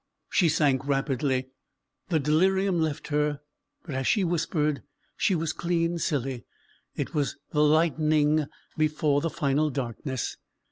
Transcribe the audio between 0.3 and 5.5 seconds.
She sank rapidly: the delirium left her; but as, she whispered, she